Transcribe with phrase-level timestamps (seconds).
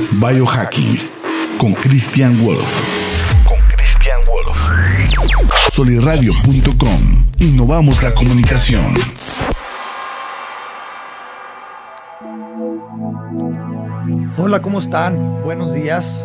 [0.00, 0.98] Biohacking
[1.58, 2.82] con Christian Wolf.
[3.44, 4.56] Con Christian Wolf.
[5.72, 7.26] Soliradio.com.
[7.38, 8.94] Innovamos la comunicación.
[14.38, 15.42] Hola, ¿cómo están?
[15.42, 16.24] Buenos días.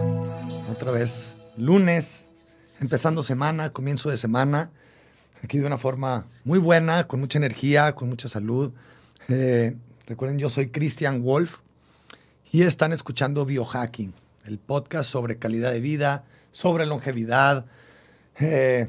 [0.72, 2.30] Otra vez, lunes,
[2.80, 4.72] empezando semana, comienzo de semana.
[5.44, 8.72] Aquí de una forma muy buena, con mucha energía, con mucha salud.
[9.28, 9.76] Eh,
[10.08, 11.58] recuerden, yo soy Christian Wolf
[12.56, 14.14] y están escuchando Biohacking,
[14.46, 16.24] el podcast sobre calidad de vida,
[16.54, 17.66] sobre longevidad,
[18.40, 18.88] eh,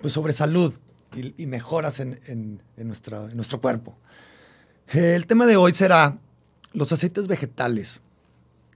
[0.00, 0.74] pues sobre salud
[1.14, 3.96] y, mejoras en, nuestro cuerpo.
[4.92, 6.18] Eh, el tema de hoy será
[6.72, 8.00] los aceites vegetales.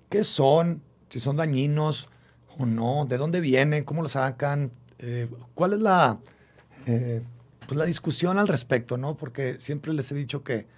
[0.08, 0.82] ¿Qué son?
[1.08, 2.08] Si son dañinos
[2.58, 6.20] o no, de dónde vienen, cómo los sacan, eh, cuál es la,
[6.84, 9.16] pues la discusión al respecto, ¿no?
[9.16, 10.75] Porque siempre les he dicho que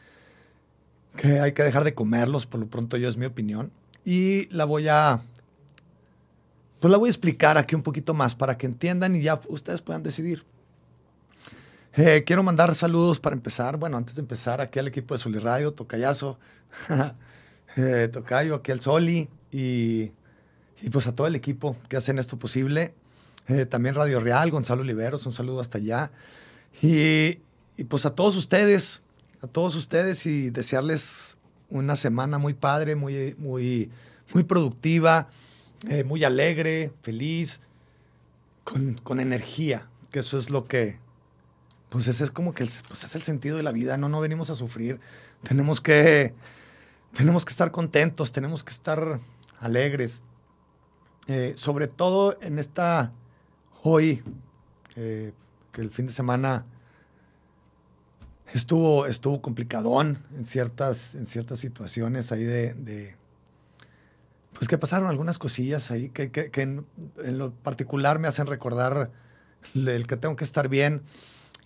[1.19, 3.73] que hay que dejar de comerlos, por lo pronto yo es mi opinión.
[4.05, 5.21] Y la voy a,
[6.81, 9.83] pues la voy a explicar aquí un poquito más para que entiendan y ya ustedes
[9.83, 10.45] puedan decidir.
[11.95, 13.77] Eh, quiero mandar saludos para empezar.
[13.77, 16.39] Bueno, antes de empezar, aquí al equipo de Soli Radio, Tocayazo,
[17.77, 20.13] eh, Tocayo, aquí al Soli y,
[20.81, 22.95] y, pues a todo el equipo que hacen esto posible.
[23.49, 26.13] Eh, también Radio Real, Gonzalo Oliveros, un saludo hasta allá.
[26.81, 27.41] Y,
[27.77, 29.03] y pues a todos ustedes,
[29.43, 31.37] a todos ustedes y desearles
[31.71, 33.91] una semana muy padre, muy, muy,
[34.35, 35.29] muy productiva,
[35.89, 37.61] eh, muy alegre, feliz,
[38.65, 40.99] con, energía, que eso es lo que,
[41.89, 44.51] pues ese es como que pues es el sentido de la vida, no, no venimos
[44.51, 45.01] a sufrir,
[45.43, 46.35] tenemos que,
[47.15, 49.21] tenemos que estar contentos, tenemos que estar
[49.61, 50.21] alegres,
[51.29, 53.13] eh, sobre todo en esta,
[53.83, 54.23] hoy,
[54.97, 55.33] eh,
[55.73, 56.67] que el fin de semana
[58.53, 63.17] estuvo, estuvo complicadón en ciertas, en ciertas situaciones ahí de,
[64.55, 66.87] pues que pasaron algunas cosillas ahí que, en,
[67.39, 69.11] lo particular me hacen recordar
[69.75, 71.03] el que tengo que estar bien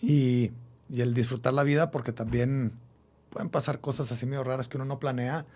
[0.00, 0.52] y,
[0.94, 2.72] el disfrutar la vida porque también
[3.30, 5.46] pueden pasar cosas así medio raras que uno no planea.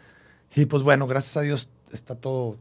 [0.54, 2.56] Y pues bueno, gracias a Dios está todo,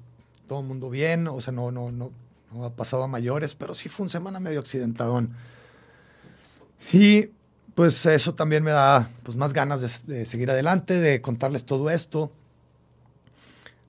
[0.49, 2.11] todo mundo bien, o sea, no, no, no,
[2.51, 5.31] no ha pasado a mayores, pero sí fue una semana medio accidentadón.
[6.91, 7.29] Y
[7.75, 12.31] pues eso también me da pues, más ganas de, seguir adelante, de contarles todo esto,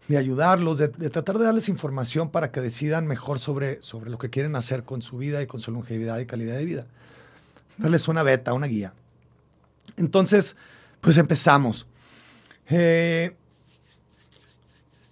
[0.09, 4.29] de ayudarlos, de, tratar de darles información para que decidan mejor sobre, sobre lo que
[4.29, 6.87] quieren hacer con su vida y con su longevidad y calidad de vida.
[7.79, 8.93] Darles una beta, una guía.
[9.97, 10.57] Entonces,
[11.01, 11.87] pues empezamos.
[12.69, 13.37] Eh,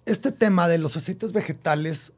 [0.05, 2.11] este tema de los aceites vegetales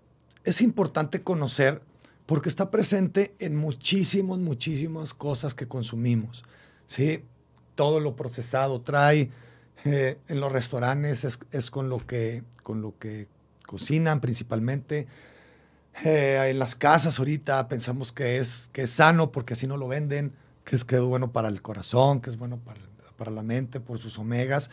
[0.44, 1.82] es importante conocer
[2.28, 6.44] porque está presente en muchísimas, muchísimas cosas que consumimos.
[6.86, 7.24] ¿sí?
[7.74, 9.32] Todo lo procesado trae,
[9.86, 13.28] eh, en los restaurantes es, con, lo que, con lo que
[13.66, 15.08] cocinan principalmente.
[16.04, 19.88] Eh, en las casas ahorita pensamos que es, que es sano porque así no lo
[19.88, 20.34] venden,
[20.66, 22.82] que es, que es bueno para el corazón, que es bueno para,
[23.16, 24.70] para la mente por sus omegas.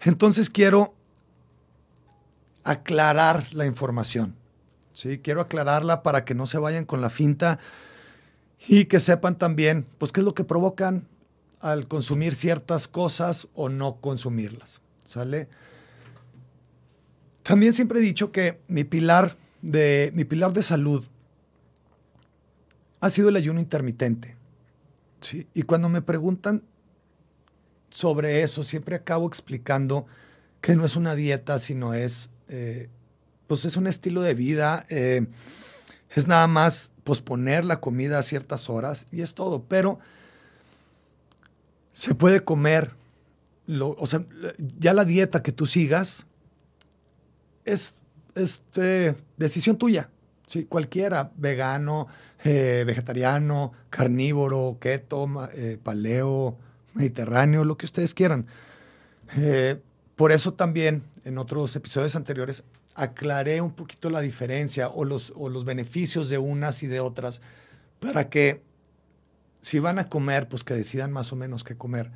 [0.00, 0.94] Entonces quiero
[2.62, 4.36] aclarar la información.
[5.00, 5.18] ¿Sí?
[5.18, 7.58] Quiero aclararla para que no se vayan con la finta
[8.68, 11.06] y que sepan también, pues, qué es lo que provocan
[11.60, 14.80] al consumir ciertas cosas o no consumirlas.
[15.04, 15.48] ¿Sale?
[17.42, 21.04] También siempre he dicho que mi pilar de, mi pilar de salud
[23.00, 24.36] ha sido el ayuno intermitente.
[25.20, 25.46] ¿sí?
[25.54, 26.62] Y cuando me preguntan
[27.88, 30.06] sobre eso, siempre acabo explicando
[30.60, 32.88] que no es una dieta, sino es eh,
[33.50, 34.86] pues es un estilo de vida.
[34.90, 35.26] Eh,
[36.14, 39.64] es nada más posponer la comida a ciertas horas y es todo.
[39.64, 39.98] Pero
[41.92, 42.92] se puede comer,
[43.66, 44.24] lo, o sea,
[44.78, 46.26] ya la dieta que tú sigas
[47.64, 47.94] es
[48.36, 50.10] este, decisión tuya.
[50.46, 52.06] Sí, cualquiera, vegano,
[52.44, 55.26] eh, vegetariano, carnívoro, keto,
[55.56, 56.56] eh, paleo,
[56.94, 58.46] mediterráneo, lo que ustedes quieran.
[60.14, 62.62] por eso también en otros episodios anteriores
[62.94, 67.40] aclaré un poquito la diferencia o los, o los beneficios de unas y de otras
[67.98, 68.62] para que
[69.62, 72.10] si van a comer, pues que decidan más o menos qué comer.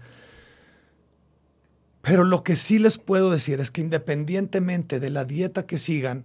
[2.01, 6.25] Pero lo que sí les puedo decir es que independientemente de la dieta que sigan,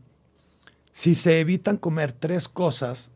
[0.92, 3.12] si se evitan comer tres cosas,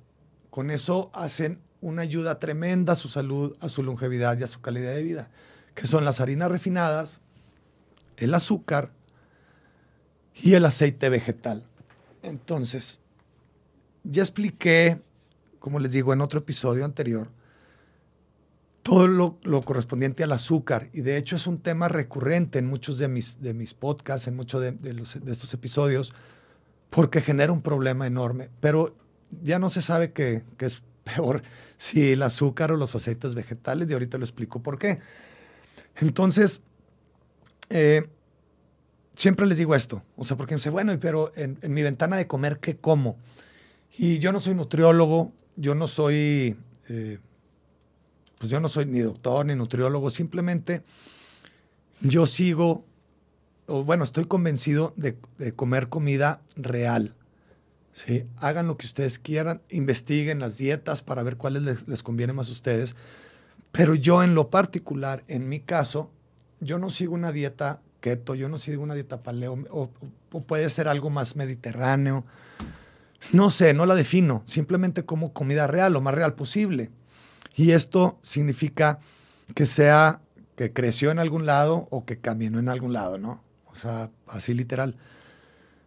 [0.49, 4.61] con eso hacen una ayuda tremenda a su salud, a su longevidad y a su
[4.61, 5.29] calidad de vida,
[5.75, 7.19] que son las harinas refinadas,
[8.15, 8.93] el azúcar
[10.35, 11.63] y el aceite vegetal.
[12.21, 12.99] Entonces,
[14.03, 15.01] ya expliqué,
[15.59, 17.29] como les digo en otro episodio anterior,
[18.83, 20.89] todo lo, correspondiente al azúcar.
[20.93, 24.35] Y de hecho es un tema recurrente en muchos de mis, de mis podcasts, en
[24.35, 26.13] muchos de, de, estos episodios,
[26.89, 28.49] porque genera un problema enorme.
[28.59, 28.95] Pero
[29.41, 31.43] ya no se sabe qué, es peor,
[31.77, 34.99] si el azúcar o los aceites vegetales, y ahorita lo explico por qué.
[35.95, 36.61] Entonces,
[37.69, 38.09] eh,
[39.15, 42.27] siempre les digo esto, o sea, porque me dice, bueno, pero en, mi ventana de
[42.27, 43.17] comer, ¿qué como?
[43.97, 46.57] Y yo no soy nutriólogo, yo no soy,
[46.89, 47.19] eh,
[48.39, 50.81] pues yo no soy ni doctor ni nutriólogo, simplemente
[52.01, 52.85] yo sigo,
[53.67, 55.15] o bueno, estoy convencido de,
[55.55, 57.15] comer comida real.
[58.37, 62.49] Hagan lo que ustedes quieran, investiguen las dietas para ver cuáles les, les conviene más
[62.49, 62.95] a ustedes.
[63.71, 66.09] Pero yo en lo particular, en mi caso,
[66.59, 67.81] yo no sigo una dieta
[68.35, 69.89] yo no sigo una dieta paleo, o,
[70.41, 72.25] puede ser algo más mediterráneo.
[73.31, 76.91] No sé, no la defino, simplemente como comida real, lo más real posible.
[77.55, 78.99] Y esto significa
[79.55, 80.19] que sea
[80.55, 83.41] que creció en algún lado o que caminó en algún lado, ¿no?
[83.67, 84.97] O sea, así literal.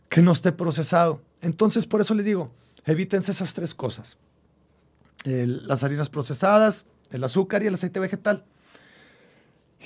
[0.08, 1.22] Que no esté procesado.
[1.42, 2.52] Entonces, por eso les digo,
[2.84, 4.16] evítense esas tres cosas.
[5.24, 8.44] las harinas procesadas, el azúcar y el aceite vegetal.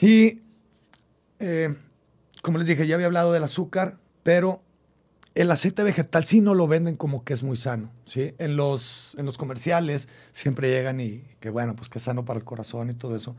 [0.00, 0.40] Y,
[1.38, 1.74] eh,
[2.42, 4.62] como les dije, ya había hablado del azúcar, pero
[5.34, 8.34] el aceite vegetal sí no lo venden como que es muy sano, ¿sí?
[8.38, 12.38] En los, en los comerciales siempre llegan y que bueno, pues que es sano para
[12.38, 13.36] el corazón y todo eso.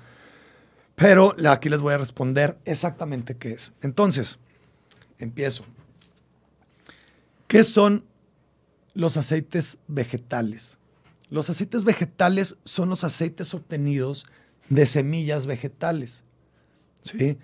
[0.95, 3.74] Pero aquí les voy a responder exactamente qué es.
[3.81, 4.39] Entonces,
[5.18, 5.65] empiezo.
[7.47, 8.06] ¿Qué son
[8.94, 10.77] los aceites vegetales?
[11.30, 14.25] Los aceites vegetales son los aceites obtenidos
[14.69, 16.24] de semillas vegetales.
[17.01, 17.38] ¿sí?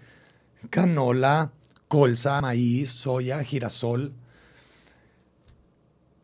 [0.70, 1.52] Canola,
[1.88, 4.14] colza, maíz, soya, girasol.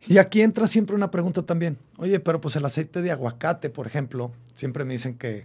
[0.06, 1.78] Y aquí entra siempre una pregunta también.
[1.96, 5.44] Oye, pero pues el aceite de aguacate, por ejemplo, siempre me dicen que,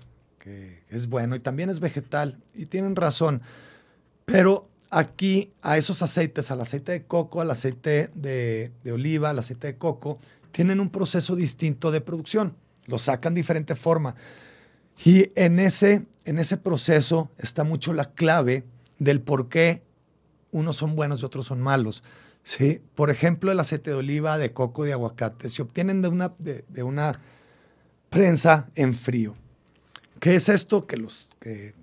[0.90, 2.40] es bueno y también es vegetal.
[2.56, 3.44] Y tienen razón.
[4.26, 9.38] Pero aquí a esos aceites, al aceite de coco, al aceite de, de oliva, al
[9.38, 10.18] aceite de coco,
[10.52, 12.56] tienen un proceso distinto de producción.
[12.88, 14.16] Lo sacan de diferente forma.
[15.06, 18.66] Y en ese, en ese proceso está mucho la clave
[19.00, 19.84] del por qué
[20.52, 22.04] unos son buenos y otros son malos.
[22.44, 22.82] ¿sí?
[22.96, 26.84] Por ejemplo, el aceite de oliva, de coco, de aguacate, se obtienen de una, de,
[26.84, 27.20] una
[28.10, 29.36] prensa en frío.
[30.20, 30.86] ¿Qué es esto?
[30.86, 31.74] Que los que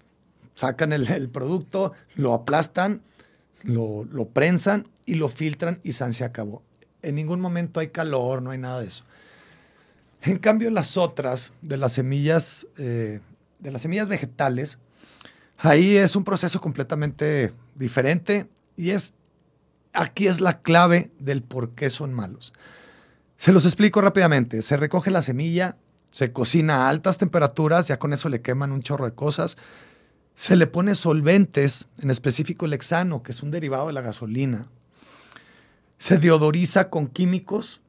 [0.55, 3.03] sacan el, producto, lo aplastan,
[3.63, 6.63] lo, lo, prensan y lo filtran y se acabó
[7.07, 9.05] en ningún momento hay calor, no hay nada de eso.
[10.23, 13.21] En cambio, las otras, de las semillas, eh,
[13.61, 14.79] de las semillas vegetales,
[15.59, 19.15] ahí es un proceso completamente diferente y es,
[19.93, 22.53] aquí es la clave del por qué son malos.
[23.37, 24.63] Se los explico rápidamente.
[24.63, 25.77] Se recoge la semilla,
[26.11, 29.57] se cocina a altas temperaturas, ya con eso le queman un chorro de cosas.
[30.35, 34.69] Se le pone solventes, en específico el hexano, que es un derivado de la gasolina
[35.99, 37.81] se deodoriza con químicos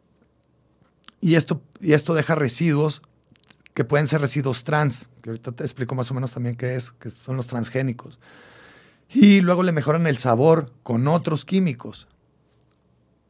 [1.20, 3.02] y esto, y esto deja residuos
[3.77, 6.91] que pueden ser residuos trans, que ahorita te explico más o menos también qué es,
[6.94, 8.18] que son los transgénicos.
[9.07, 12.07] Y luego le mejoran el sabor con otros químicos.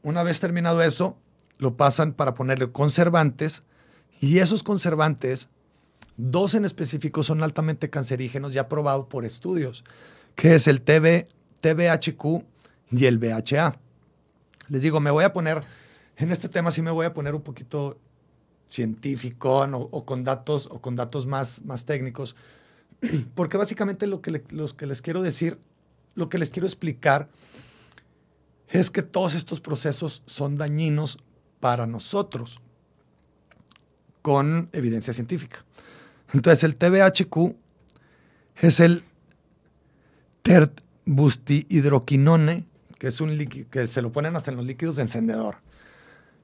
[0.03, 1.17] Una vez terminado eso,
[1.57, 3.63] lo pasan para ponerle conservantes
[4.21, 5.49] y esos conservantes,
[6.15, 9.83] dos en específico, son altamente cancerígenos ya probados por estudios,
[10.35, 11.27] que es el TB,
[11.59, 12.45] TBHQ
[12.91, 13.77] y el BHA.
[14.69, 15.65] Les digo, me voy a poner,
[16.15, 17.99] en este tema sí me voy a poner un poquito
[18.67, 22.35] científico o, con datos, o con datos más, más técnicos,
[23.35, 25.59] porque básicamente lo que, que les quiero decir,
[26.15, 27.29] lo que les quiero explicar
[28.67, 31.19] es que todos estos procesos son dañinos
[31.59, 32.61] para nosotros
[34.21, 35.63] con evidencia científica.
[36.33, 37.55] Entonces el TBHQ
[38.57, 39.03] es el
[40.41, 42.65] terbustihidroquinone
[42.97, 45.57] que es un líquido que se lo ponen hasta en los líquidos de encendedor.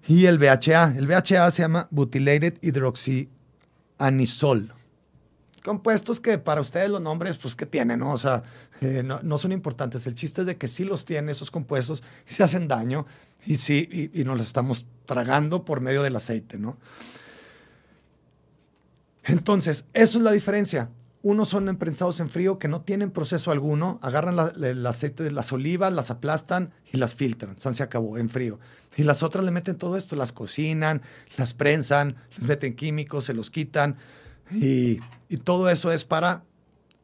[0.07, 0.95] Y el BHA.
[0.97, 4.73] El BHA se llama Butylated Hydroxyanisol.
[5.63, 7.99] Compuestos que para ustedes los nombres, pues, que tienen?
[7.99, 8.11] No?
[8.11, 8.43] O sea,
[8.81, 10.05] eh, no, son importantes.
[10.07, 13.05] El chiste es de que sí los tiene esos compuestos y se hacen daño
[13.45, 16.77] y sí, y nos los estamos tragando por medio del aceite, ¿no?
[19.23, 20.89] Entonces, eso es la diferencia.
[21.23, 25.53] Unos son emprensados en frío que no tienen proceso alguno, agarran el aceite de las
[25.53, 27.57] olivas, las aplastan y las filtran.
[27.61, 28.59] San se acabó, en frío.
[28.97, 31.01] Y las otras le meten todo esto, las cocinan,
[31.37, 33.95] las prensan, les meten químicos, se los quitan.
[34.51, 34.99] Y,
[35.45, 36.43] todo eso es para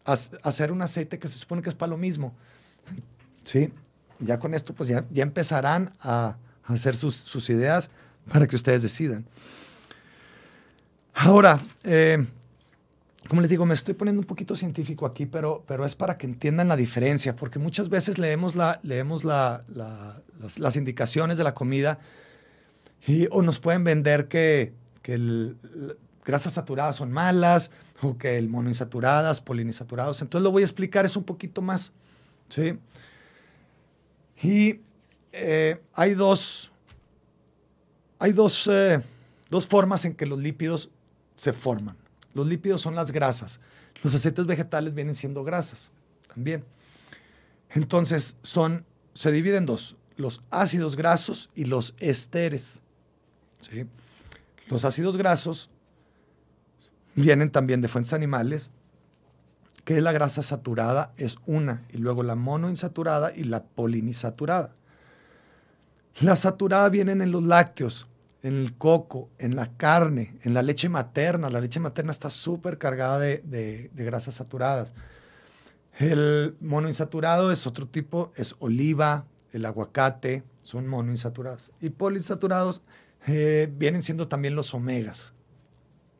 [0.03, 2.35] hacer un aceite que se supone que es para lo mismo.
[3.45, 3.71] ¿Sí?
[4.19, 6.35] Ya con esto, pues ya, empezarán a
[6.65, 7.89] hacer sus, sus, ideas
[8.27, 9.25] para que ustedes decidan.
[11.13, 12.27] Ahora, eh,
[13.27, 16.25] como les digo, me estoy poniendo un poquito científico aquí, pero, pero es para que
[16.25, 19.63] entiendan la diferencia, porque muchas veces leemos, la, leemos la,
[20.57, 21.99] las, indicaciones de la comida
[23.05, 25.53] y, o nos pueden vender que, que
[26.23, 27.71] grasas saturadas son malas
[28.01, 30.21] o que el monoinsaturadas, poliinsaturados.
[30.21, 31.91] Entonces lo voy a explicar es un poquito más.
[32.49, 32.79] ¿sí?
[34.41, 34.79] Y
[35.33, 36.71] eh, hay dos,
[38.17, 39.01] hay dos, eh,
[39.49, 40.89] dos formas en que los lípidos
[41.35, 41.97] se forman.
[42.33, 43.59] Los lípidos son las grasas.
[44.03, 45.91] Los aceites vegetales vienen siendo grasas
[46.33, 46.63] también.
[47.71, 52.81] Entonces, son, se dividen en dos, los ácidos grasos y los esteres.
[53.59, 53.85] ¿sí?
[54.67, 55.69] Los ácidos grasos
[57.15, 58.71] vienen también de fuentes animales,
[59.83, 64.75] que la grasa saturada es una, y luego la monoinsaturada y la poliinsaturada.
[66.21, 68.07] La saturada vienen en los lácteos,
[68.41, 71.49] en el coco, en la carne, en la leche materna.
[71.49, 74.93] La leche materna está súper cargada de, grasas saturadas.
[75.97, 81.71] El monoinsaturado es otro tipo, es oliva, el aguacate, son monoinsaturados.
[81.81, 82.81] Y poliinsaturados
[83.27, 85.33] eh, vienen siendo también los omegas,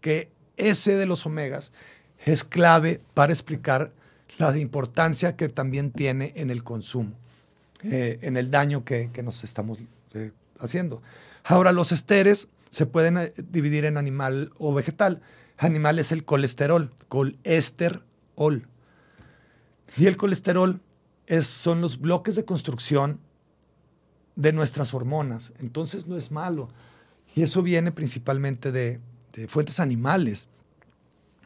[0.01, 1.71] que ese de los omegas
[2.25, 3.93] es clave para explicar
[4.37, 7.13] la importancia que también tiene en el consumo,
[7.83, 9.79] eh, en el daño que, nos estamos
[10.13, 11.01] eh, haciendo.
[11.49, 15.23] Ahora, los esteres se pueden eh, dividir en animal o vegetal.
[15.57, 18.67] Animal es el colesterol, colesterol.
[19.97, 20.79] Y el colesterol
[21.25, 23.19] es, son los bloques de construcción
[24.35, 25.51] de nuestras hormonas.
[25.57, 26.69] Entonces no es malo.
[27.33, 29.01] Y eso viene principalmente de,
[29.47, 30.49] fuentes animales.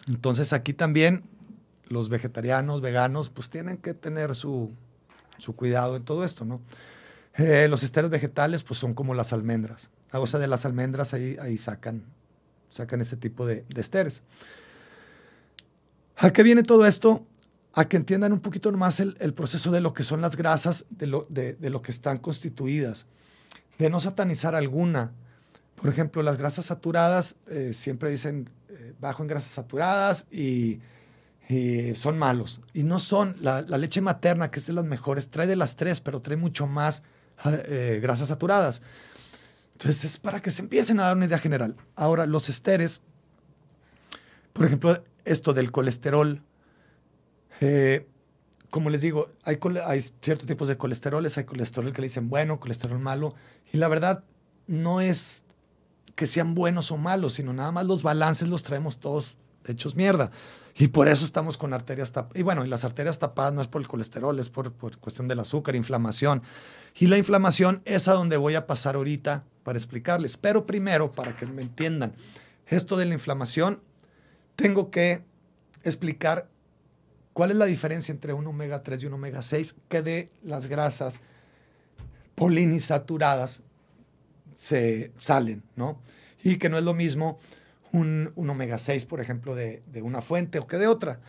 [0.08, 1.24] Entonces aquí también
[1.88, 4.70] los vegetarianos, veganos, pues tienen que tener su,
[5.38, 6.60] su cuidado en todo esto, ¿no?
[7.36, 9.90] Eh, los esteros vegetales, pues son como las almendras.
[10.14, 12.04] O sea, de las almendras ahí, ahí sacan,
[12.70, 14.22] sacan ese tipo de, de esteres.
[16.18, 17.26] ¿A qué viene todo esto?
[17.74, 21.08] A que entiendan un poquito más el, proceso de lo que son las grasas, de
[21.08, 23.06] lo, de, lo que están constituidas,
[23.80, 25.12] de no satanizar alguna.
[25.76, 30.80] Por ejemplo, las grasas saturadas eh, siempre dicen eh, bajo en grasas saturadas y,
[31.96, 32.62] son malos.
[32.74, 33.36] Y no son.
[33.40, 36.38] La, la, leche materna, que es de las mejores, trae de las tres, pero trae
[36.38, 37.04] mucho más
[37.46, 38.82] eh, grasas saturadas.
[39.74, 41.76] Entonces es para que se empiecen a dar una idea general.
[41.96, 43.02] Ahora, los esteres,
[44.54, 46.42] por ejemplo, esto del colesterol,
[47.60, 48.08] eh,
[48.70, 52.60] como les digo, hay, hay, ciertos tipos de colesteroles, hay colesterol que le dicen bueno,
[52.60, 53.36] colesterol malo,
[53.72, 54.24] y la verdad
[54.68, 55.44] no es
[56.16, 60.32] que sean buenos o malos, sino nada más los balances los traemos todos hechos mierda.
[60.76, 62.40] Y por eso estamos con arterias tapadas.
[62.40, 65.40] Y bueno, las arterias tapadas no es por el colesterol, es por, por cuestión del
[65.40, 66.42] azúcar, inflamación.
[66.96, 70.38] Y la inflamación es a donde voy a pasar ahorita para explicarles.
[70.38, 72.16] Pero primero, para que me entiendan,
[72.68, 73.82] esto de la inflamación,
[74.56, 75.24] tengo que
[75.84, 76.50] explicar
[77.34, 80.68] cuál es la diferencia entre un omega 3 y un omega 6 que de las
[80.68, 81.22] grasas
[82.36, 83.62] polinisaturadas
[84.56, 86.00] se salen, ¿no?
[86.44, 87.38] Y que no es lo mismo
[87.94, 91.20] un, omega 6, por ejemplo, de, una fuente o que de otra.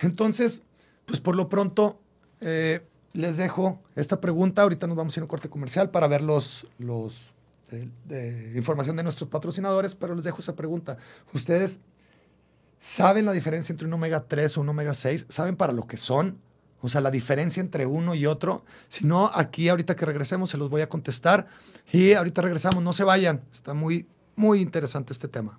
[0.00, 0.62] Entonces,
[1.04, 2.00] pues por lo pronto
[2.40, 4.62] eh, les dejo esta pregunta.
[4.62, 7.32] Ahorita nos vamos a ir a un corte comercial para ver los, los
[7.70, 10.96] eh, información de nuestros patrocinadores, pero les dejo esa pregunta.
[11.32, 11.80] ¿Ustedes
[12.78, 15.26] saben la diferencia entre un omega 3 o un omega 6?
[15.28, 16.38] ¿Saben para lo que son?
[16.80, 18.64] O sea, la diferencia entre uno y otro.
[18.88, 21.46] Si no, aquí ahorita que regresemos se los voy a contestar.
[21.92, 23.42] Y ahorita regresamos, no se vayan.
[23.52, 25.58] Está muy, muy interesante este tema.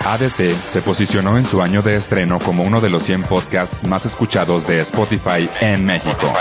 [0.00, 4.06] ADT se posicionó en su año de estreno como uno de los 100 podcasts más
[4.06, 6.32] escuchados de Spotify en México.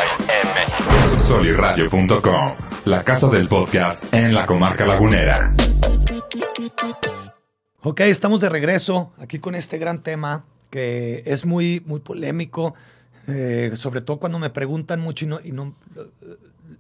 [1.20, 2.52] Soliradio.com,
[2.86, 5.50] la casa del podcast en la comarca lagunera.
[7.82, 12.76] Ok, estamos de regreso aquí con este gran tema que es muy, muy polémico,
[13.28, 15.76] eh, sobre todo cuando me preguntan mucho y no, y no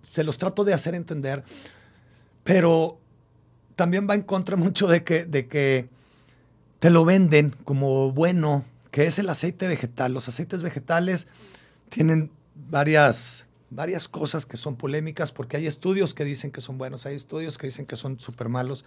[0.09, 1.43] se los trato de hacer entender,
[2.43, 2.99] pero
[3.75, 5.89] también va en contra mucho de que, de que
[6.79, 10.13] te lo venden como bueno, que es el aceite vegetal.
[10.13, 11.27] Los aceites vegetales
[11.89, 17.05] tienen varias, varias cosas que son polémicas porque hay estudios que dicen que son buenos,
[17.05, 18.85] hay estudios que dicen que son súper malos.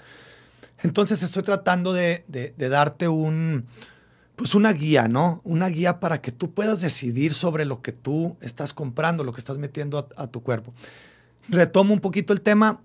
[0.82, 2.24] Entonces estoy tratando de,
[2.56, 3.66] darte un,
[4.36, 5.40] pues una guía, ¿no?
[5.44, 9.40] Una guía para que tú puedas decidir sobre lo que tú estás comprando, lo que
[9.40, 10.72] estás metiendo a, tu cuerpo.
[11.48, 12.80] Retomo un poquito el tema.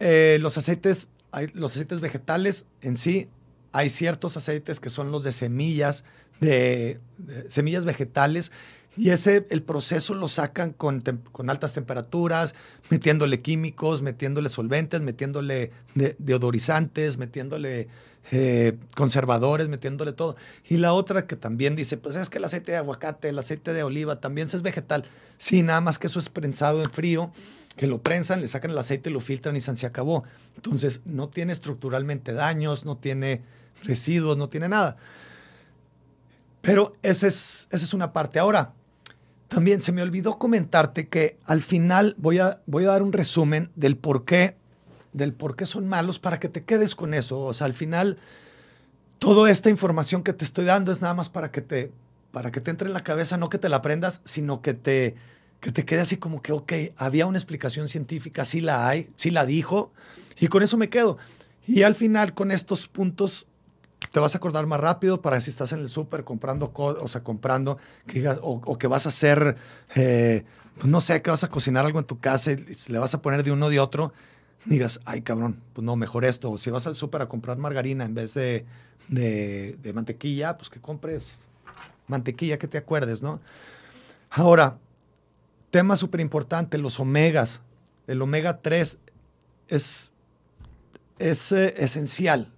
[0.00, 1.08] Eh, los aceites,
[1.52, 3.28] los aceites vegetales en sí,
[3.74, 6.04] hay ciertos aceites que son los de semillas,
[6.40, 7.00] de,
[7.48, 8.52] semillas vegetales,
[8.96, 11.02] y ese, el proceso lo sacan con,
[11.32, 12.54] con, altas temperaturas,
[12.88, 15.72] metiéndole químicos, metiéndole solventes, metiéndole
[16.18, 17.88] deodorizantes, metiéndole
[18.30, 20.36] eh, conservadores, metiéndole todo.
[20.68, 23.72] Y la otra que también dice, pues es que el aceite de aguacate, el aceite
[23.72, 25.04] de oliva también es vegetal.
[25.36, 27.32] Sí, nada más que eso es prensado en frío,
[27.76, 30.22] que lo prensan, le sacan el aceite, lo filtran y se acabó.
[30.54, 33.42] Entonces no tiene estructuralmente daños, no tiene
[33.82, 34.96] residuos, no tiene nada.
[36.60, 38.38] Pero esa es, esa es una parte.
[38.38, 38.72] Ahora,
[39.48, 43.70] también se me olvidó comentarte que al final voy a, voy a dar un resumen
[43.74, 44.56] del por qué
[45.14, 47.40] del por qué son malos para que te quedes con eso.
[47.40, 48.18] O sea, al final,
[49.18, 51.90] toda esta información que te estoy dando es nada más para que te,
[52.32, 55.14] para que te entre en la cabeza, no que te la aprendas, sino que te,
[55.60, 59.30] que te quede así como que, ok, había una explicación científica, sí la hay, sí
[59.30, 59.92] la dijo,
[60.38, 61.16] y con eso me quedo.
[61.66, 63.46] Y al final, con estos puntos,
[64.14, 67.24] te vas a acordar más rápido para si estás en el súper comprando, o sea,
[67.24, 67.78] comprando,
[68.42, 69.56] o, que vas a hacer,
[69.96, 70.44] eh,
[70.76, 73.20] pues no sé, que vas a cocinar algo en tu casa y le vas a
[73.20, 74.12] poner de uno o de otro
[74.66, 76.52] digas, ay cabrón, pues no, mejor esto.
[76.52, 78.64] O si vas al súper a comprar margarina en vez de,
[79.08, 81.32] de, mantequilla, pues que compres
[82.06, 83.40] mantequilla que te acuerdes, ¿no?
[84.30, 84.78] Ahora,
[85.72, 87.58] tema súper importante, los omegas.
[88.06, 88.96] El omega 3
[89.66, 90.12] es,
[91.18, 92.53] es eh, esencial.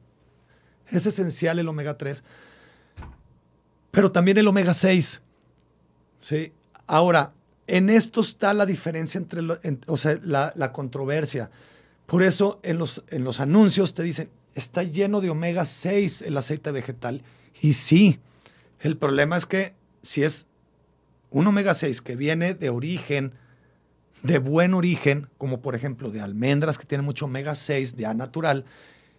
[0.91, 2.23] Es esencial el omega 3.
[3.91, 5.21] Pero también el omega 6.
[6.19, 6.53] ¿sí?
[6.87, 7.33] Ahora,
[7.67, 9.41] en esto está la diferencia entre,
[9.87, 11.51] o sea, la, la controversia.
[12.07, 16.37] Por eso en los, en los anuncios te dicen, está lleno de omega 6 el
[16.37, 17.23] aceite vegetal.
[17.61, 18.21] Y sí,
[18.81, 20.47] el problema es que si es
[21.31, 23.33] un omega 6 que viene de origen,
[24.23, 28.15] de buen origen, como por ejemplo de almendras que tienen mucho omega 6 de A
[28.15, 28.65] natural,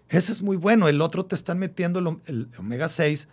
[0.10, 0.88] ese es muy bueno.
[0.88, 3.28] El otro te están metiendo el, omega 6,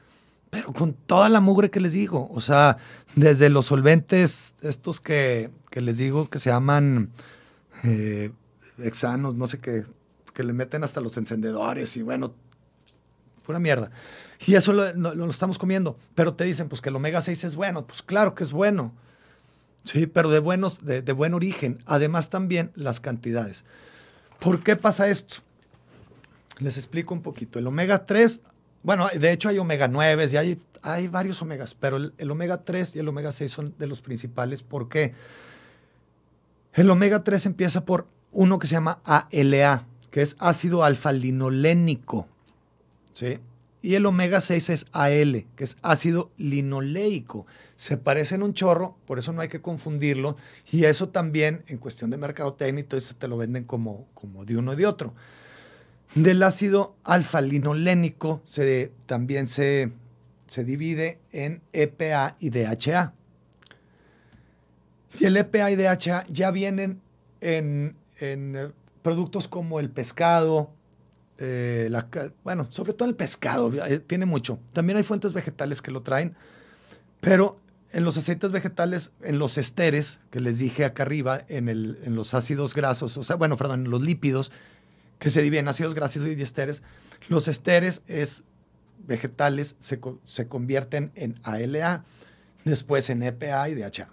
[0.51, 2.29] pero con toda la mugre que les digo.
[2.33, 2.79] O sea,
[3.17, 7.11] desde los solventes, estos que, les digo que se llaman
[7.83, 8.33] eh,
[8.79, 9.85] hexanos, no sé qué,
[10.33, 12.35] que le meten hasta los encendedores y bueno,
[13.45, 13.91] pura mierda.
[14.47, 15.97] Y eso lo, estamos comiendo.
[16.15, 17.87] Pero te dicen, pues que el omega 6 es bueno.
[17.87, 18.93] Pues claro que es bueno.
[19.85, 21.83] Sí, pero de, buenos, de, buen origen.
[21.87, 23.65] Además también las cantidades.
[24.41, 25.37] ¿Por qué pasa esto?
[26.59, 27.59] Les explico un poquito.
[27.59, 28.41] El omega 3,
[28.83, 32.97] bueno, de hecho hay omega 9 y hay, hay varios omegas, pero el, omega 3
[32.97, 34.63] y el omega 6 son de los principales.
[34.63, 35.15] ¿Por qué?
[36.73, 42.29] El omega 3 empieza por uno que se llama ALA, que es ácido alfa-linolénico.
[43.13, 43.39] ¿sí?
[43.85, 47.47] Y el omega 6 es AL, que es ácido linoleico.
[47.77, 50.39] Se parecen un chorro, por eso no hay que confundirlo.
[50.73, 54.73] Y eso también, en cuestión de mercadotecnia, eso te lo venden como, como de uno
[54.73, 55.13] y de otro.
[56.15, 59.93] Del ácido alfa-linolénico se, también se,
[60.47, 63.15] se divide en EPA y DHA.
[65.19, 67.01] Y el EPA y DHA ya vienen
[67.41, 68.71] en en eh,
[69.03, 70.71] productos como el pescado,
[71.39, 71.91] eh,
[72.43, 74.59] bueno, sobre todo el pescado, eh, tiene mucho.
[74.73, 76.37] También hay fuentes vegetales que lo traen,
[77.21, 77.61] pero
[77.93, 82.17] en los aceites vegetales, en los esteres, que les dije acá arriba, en, el, en
[82.17, 84.53] los ácidos grasos, o sea, bueno, perdón, en los lípidos,
[85.19, 86.83] que se dividen en ácidos grasos y esteres,
[87.29, 88.45] los esteres es
[89.07, 92.05] vegetales se, se convierten en ALA,
[92.65, 94.09] después en EPA y DHA.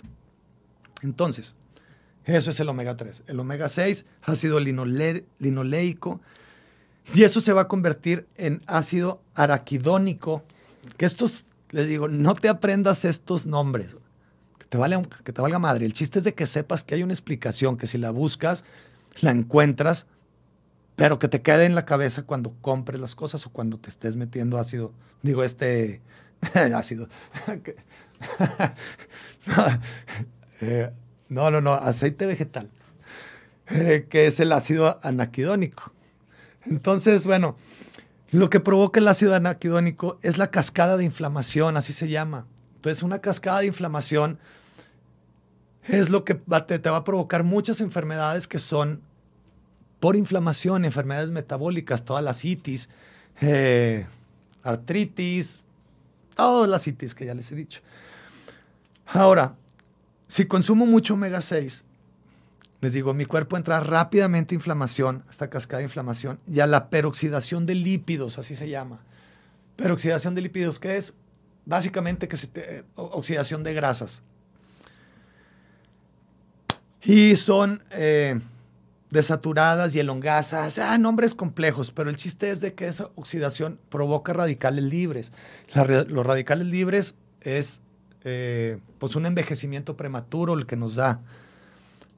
[1.02, 1.56] Entonces,
[2.26, 3.24] eso es el omega 3.
[3.28, 6.22] El omega 6, ácido linoleico.
[7.14, 10.44] Y eso se va a convertir en ácido araquidónico.
[10.98, 13.96] Que estos, les digo, no te aprendas estos nombres.
[14.60, 15.86] Que te, vale, que te valga madre.
[15.86, 18.64] El chiste es de que sepas que hay una explicación, que si la buscas,
[19.22, 20.06] la encuentras,
[21.02, 24.16] pero que te quede en la cabeza cuando compres las cosas o cuando te estés
[24.16, 24.94] metiendo ácido.
[25.24, 26.00] Digo, este
[26.76, 27.10] ácido.
[30.62, 30.92] eh,
[31.28, 32.70] no, no, no, aceite vegetal,
[33.72, 35.92] eh, que es el ácido anaquidónico.
[36.68, 37.56] Entonces, bueno,
[38.30, 42.46] lo que provoca el ácido anaquidónico es la cascada de inflamación, así se llama.
[42.76, 44.38] Entonces, una cascada de inflamación
[45.84, 49.02] es lo que te, va a provocar muchas enfermedades que son
[50.02, 52.90] por inflamación, enfermedades metabólicas, todas las itis,
[53.40, 54.06] eh,
[54.64, 55.62] artritis,
[56.36, 57.80] todas las itis que ya les he dicho.
[59.06, 59.56] Ahora,
[60.28, 61.86] si consumo mucho omega 6,
[62.82, 66.90] les digo, mi cuerpo entra rápidamente a inflamación, esta cascada de inflamación, y a la
[66.90, 69.02] peroxidación de lípidos, así se llama.
[69.76, 71.14] Peroxidación de lípidos, ¿qué es?
[71.64, 74.24] básicamente que te- oxidación de grasas.
[77.04, 78.40] Y son eh,
[79.12, 84.34] desaturadas y elongasas, ah, nombres complejos, pero el chiste es de que esa oxidación provoca
[84.34, 85.34] radicales libres.
[85.76, 87.82] Los radicales libres es
[88.24, 91.22] eh, pues un envejecimiento prematuro el que nos da.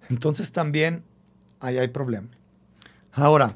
[0.09, 1.03] Entonces también
[1.59, 2.27] ahí hay problema.
[3.11, 3.55] Ahora,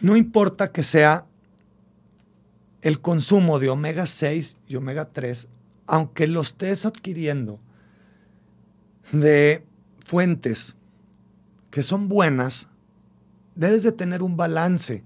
[0.00, 1.26] no importa que sea
[2.80, 5.48] el consumo de omega 6 y omega 3,
[5.86, 7.60] aunque lo estés adquiriendo
[9.12, 9.64] de
[10.06, 10.76] fuentes
[11.72, 12.68] que son buenas,
[13.56, 15.02] debes de tener un balance.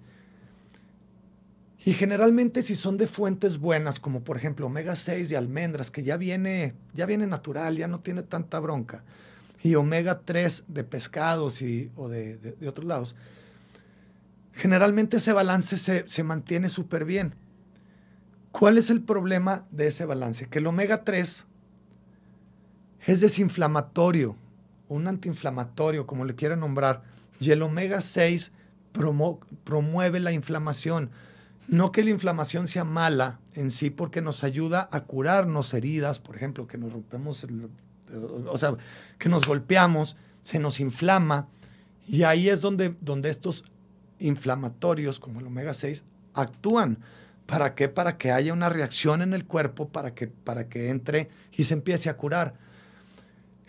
[1.86, 6.02] Y generalmente si son de fuentes buenas, como por ejemplo omega 6 de almendras, que
[6.02, 9.02] ya viene, ya viene natural, ya no tiene tanta bronca,
[9.62, 13.16] y omega 3 de pescados y, o de, otros lados,
[14.52, 17.34] generalmente ese balance se, se mantiene súper bien.
[18.52, 20.46] ¿Cuál es el problema de ese balance?
[20.46, 21.46] Que el omega 3
[23.06, 24.36] es desinflamatorio,
[24.90, 27.02] un antiinflamatorio, como le quieran nombrar,
[27.40, 28.52] y el omega 6
[28.92, 31.10] promo- promueve la inflamación.
[31.68, 36.36] No que la inflamación sea mala en sí, porque nos ayuda a curarnos heridas, por
[36.36, 37.46] ejemplo, que nos rompemos,
[38.48, 38.76] o sea,
[39.18, 41.46] que nos golpeamos, se nos inflama,
[42.08, 43.64] y ahí es donde, donde estos
[44.18, 46.98] inflamatorios, como el omega 6, actúan.
[47.46, 47.88] ¿Para qué?
[47.88, 51.74] Para que haya una reacción en el cuerpo, para que, para que entre y se
[51.74, 52.54] empiece a curar.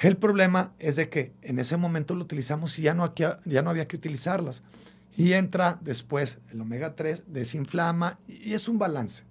[0.01, 3.95] El problema es de que en ese momento lo utilizamos y ya no, había que
[3.95, 4.63] utilizarlas.
[5.15, 9.25] Y entra después el omega 3, desinflama y es un balance.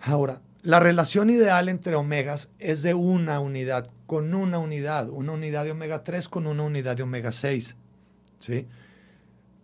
[0.00, 5.64] Ahora, la relación ideal entre omegas es de una unidad con una unidad, una unidad
[5.64, 7.76] de omega 3 con una unidad de omega 6.
[8.40, 8.66] ¿sí?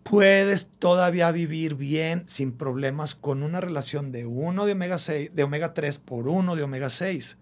[0.04, 5.42] Puedes todavía vivir bien sin problemas con una relación de uno de omega 6, de
[5.42, 7.38] omega 3 por uno de omega 6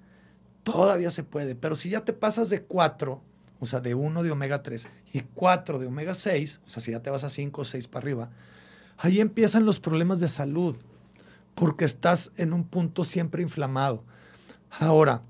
[0.62, 1.54] todavía se puede.
[1.54, 3.22] Pero si ya te pasas de 4,
[3.60, 6.90] o sea, de 1 de omega 3 y 4 de omega 6, o sea, si
[6.92, 8.30] ya te vas a 5 o 6 para arriba,
[8.98, 10.76] ahí empiezan los problemas de salud,
[11.54, 14.04] porque estás en un punto siempre inflamado.
[14.70, 15.22] Ahora,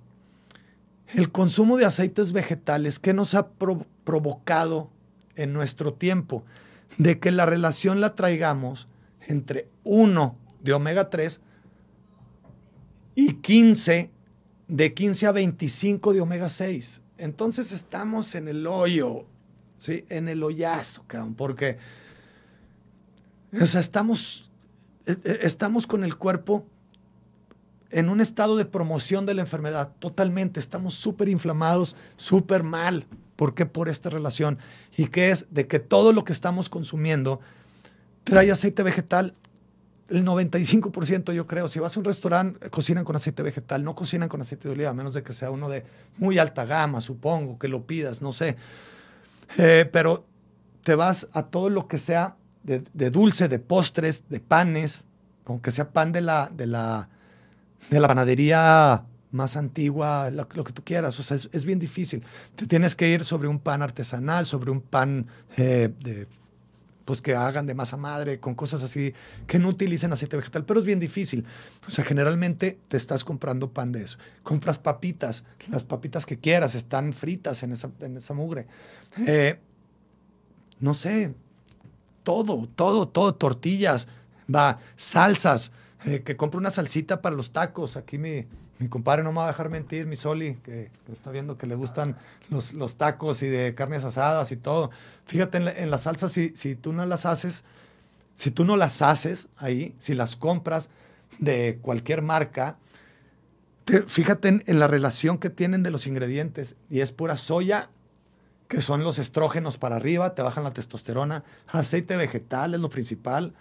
[1.08, 4.88] el consumo de aceites vegetales, ¿qué nos ha pro- provocado
[5.34, 6.44] en nuestro tiempo?
[6.96, 8.88] De que la relación la traigamos
[9.26, 11.40] entre 1 de omega 3
[13.14, 14.10] y 15
[14.72, 17.02] de 15 a 25 de omega 6.
[17.18, 19.26] Entonces estamos en el hoyo,
[19.76, 20.06] ¿sí?
[20.08, 21.78] En el hoyazo, cabrón, porque
[23.61, 24.50] o sea, estamos,
[25.06, 26.66] eh, eh, estamos con el cuerpo
[27.90, 30.58] en un estado de promoción de la enfermedad, totalmente.
[30.58, 33.06] Estamos súper inflamados, súper mal.
[33.37, 33.66] ¿Por qué?
[33.66, 34.58] Por esta relación.
[34.96, 37.40] Y que es de que todo lo que estamos consumiendo
[38.24, 39.35] trae aceite vegetal
[40.08, 44.28] el 95% yo creo, si vas a un restaurante, cocinan con aceite vegetal, no cocinan
[44.28, 45.84] con aceite de oliva, a menos de que sea uno de
[46.18, 48.56] muy alta gama, supongo, que lo pidas, no sé.
[49.56, 50.24] Eh, pero
[50.82, 55.04] te vas a todo lo que sea de, dulce, de postres, de panes,
[55.46, 57.08] aunque sea pan de la, de la,
[57.90, 61.78] de la panadería más antigua, lo, lo que tú quieras, o sea, es, es bien
[61.78, 62.22] difícil.
[62.54, 66.28] Te tienes que ir sobre un pan artesanal, sobre un pan eh, de
[67.04, 69.14] pues que hagan de masa madre, con cosas así,
[69.46, 71.46] que no utilicen aceite vegetal, pero es bien difícil.
[71.86, 74.18] O sea, generalmente te estás comprando pan de eso.
[74.42, 78.66] Compras papitas, las papitas que quieras, están fritas en esa, en esa mugre.
[79.26, 79.58] Eh,
[80.80, 81.34] no sé,
[82.22, 84.08] todo, todo, todo, tortillas,
[84.52, 85.72] va, salsas,
[86.04, 87.96] eh, que compro una salsita para los tacos.
[87.96, 88.46] Aquí mi,
[88.82, 91.74] mi compadre no me va a dejar mentir, mi Soli, que está viendo que le
[91.74, 92.16] gustan
[92.50, 94.90] los, tacos y de carnes asadas y todo.
[95.26, 97.64] Fíjate en, la- las salsas, si, tú no las haces,
[98.36, 100.90] si tú no las haces ahí, si las compras
[101.38, 102.76] de cualquier marca,
[103.84, 106.76] te- fíjate en, en la relación que tienen de los ingredientes.
[106.90, 107.88] Y es pura soya,
[108.68, 113.54] que son los estrógenos para arriba, te bajan la testosterona, aceite vegetal es lo principal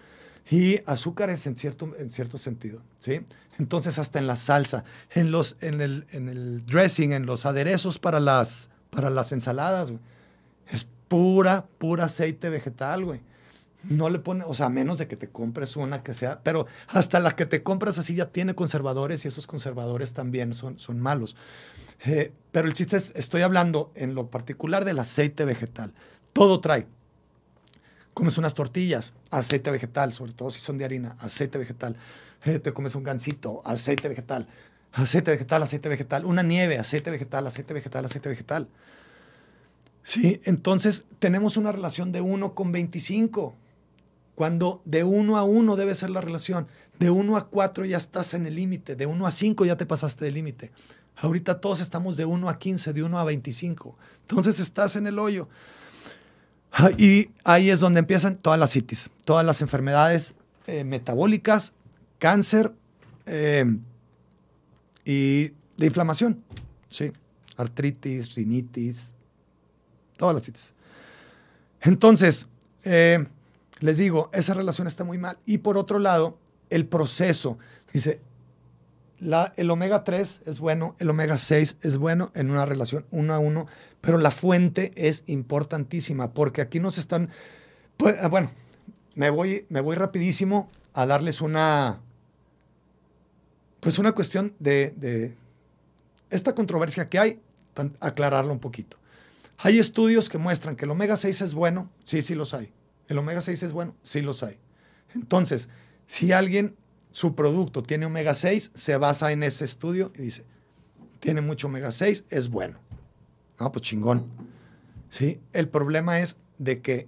[0.49, 3.21] y azúcares en cierto, en cierto sentido, ¿sí?
[3.57, 7.99] Entonces hasta en la salsa, en, los, en, el, en el dressing, en los aderezos
[7.99, 9.91] para las, para las ensaladas,
[10.69, 13.21] es pura, pura aceite vegetal, güey.
[13.83, 17.19] No le pone, o sea, menos de que te compres una que sea, pero hasta
[17.19, 21.35] la que te compras así ya tiene conservadores y esos conservadores también son, son malos.
[22.05, 25.93] Eh, pero el chiste es, estoy hablando en lo particular del aceite vegetal.
[26.33, 26.87] Todo trae.
[28.13, 31.95] Comes unas tortillas, aceite vegetal, sobre todo si son de harina, aceite vegetal.
[32.43, 34.47] Eh, te comes un gansito, aceite vegetal.
[34.91, 36.25] Aceite vegetal, aceite vegetal.
[36.25, 38.67] Una nieve, aceite vegetal, aceite vegetal, aceite vegetal.
[40.03, 43.55] Sí, entonces tenemos una relación de 1 con 25.
[44.35, 46.67] Cuando de 1 a 1 debe ser la relación.
[46.99, 48.95] De 1 a 4 ya estás en el límite.
[48.95, 50.71] De 1 a 5 ya te pasaste del límite.
[51.15, 53.97] Ahorita todos estamos de 1 a 15, de 1 a 25.
[54.21, 55.47] Entonces estás en el hoyo.
[56.97, 60.33] Y ahí es donde empiezan todas las citis, todas las enfermedades
[60.67, 61.73] eh, metabólicas,
[62.17, 62.71] cáncer
[63.25, 63.65] eh,
[65.03, 66.43] y de inflamación.
[66.89, 67.11] Sí,
[67.57, 69.13] artritis, rinitis,
[70.17, 70.73] todas las citis.
[71.81, 72.47] Entonces,
[72.83, 73.25] eh,
[73.79, 75.37] les digo, esa relación está muy mal.
[75.45, 76.37] Y por otro lado,
[76.69, 77.57] el proceso.
[77.91, 78.21] Dice,
[79.55, 83.39] el omega 3 es bueno, el omega 6 es bueno en una relación uno a
[83.39, 83.67] uno,
[84.01, 87.29] pero la fuente es importantísima porque aquí nos están,
[87.97, 88.51] pues, ah, bueno,
[89.15, 92.01] me voy, me voy rapidísimo a darles una,
[93.79, 95.35] pues una cuestión de, de
[96.29, 97.39] esta controversia que hay,
[97.99, 98.97] aclararlo un poquito.
[99.57, 102.73] Hay estudios que muestran que el omega 6 es bueno, sí, sí los hay.
[103.07, 104.57] El omega 6 es bueno, sí los hay.
[105.13, 105.69] Entonces,
[106.07, 106.75] si alguien,
[107.11, 110.45] su producto tiene omega 6, se basa en ese estudio y dice,
[111.19, 112.79] tiene mucho omega 6, es bueno.
[113.61, 114.25] No, pues chingón.
[115.11, 115.39] ¿Sí?
[115.53, 117.07] El problema es de que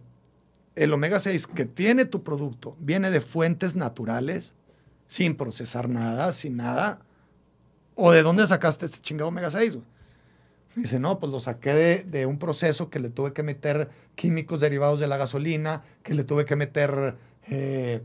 [0.76, 4.54] el omega 6 que tiene tu producto viene de fuentes naturales,
[5.08, 7.00] sin procesar nada, sin nada.
[7.96, 9.80] ¿O de dónde sacaste este chingado omega 6?
[10.76, 15.00] Dice, no, pues lo saqué de, un proceso que le tuve que meter químicos derivados
[15.00, 17.16] de la gasolina, que le tuve que meter,
[17.50, 18.04] eh,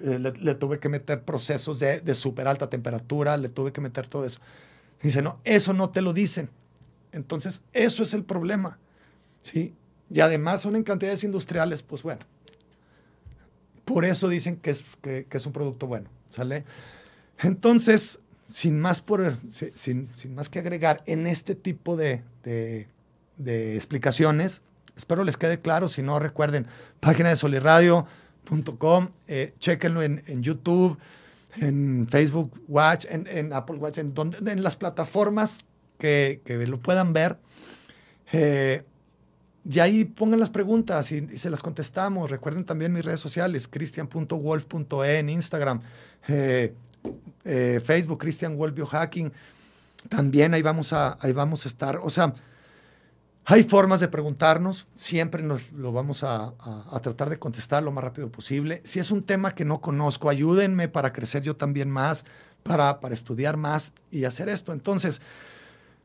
[0.00, 4.06] eh, le, tuve que meter procesos de, de súper alta temperatura, le tuve que meter
[4.06, 4.40] todo eso.
[5.02, 6.48] Dice, no, eso no te lo dicen.
[7.12, 8.78] Entonces, eso es el problema.
[9.42, 9.74] ¿sí?
[10.10, 12.20] Y además son en cantidades industriales, pues bueno.
[13.84, 16.10] Por eso dicen que es, que, es un producto bueno.
[16.28, 16.64] ¿Sale?
[17.38, 24.60] Entonces, sin más, por, sin, sin más que agregar en este tipo de, de, explicaciones,
[24.96, 25.88] espero les quede claro.
[25.88, 26.66] Si no, recuerden,
[27.00, 30.98] página de soliradio.com, eh, chequenlo en, en, YouTube,
[31.56, 35.60] en Facebook Watch, en, en Apple Watch, en, donde, en las plataformas
[35.98, 37.38] que, lo puedan ver.
[38.32, 38.84] Eh,
[39.70, 42.30] y ahí pongan las preguntas y, se las contestamos.
[42.30, 45.82] Recuerden también mis redes sociales, cristian.wolf.e en Instagram,
[46.28, 46.74] eh,
[47.44, 49.32] eh, Facebook, Christian Wolf Biohacking.
[50.08, 51.98] También ahí vamos, a, ahí vamos a estar.
[52.02, 52.32] O sea,
[53.44, 56.54] hay formas de preguntarnos, siempre nos lo vamos a,
[56.90, 58.80] a, tratar de contestar lo más rápido posible.
[58.84, 62.24] Si es un tema que no conozco, ayúdenme para crecer yo también más,
[62.62, 64.72] para, para estudiar más y hacer esto.
[64.72, 65.20] Entonces,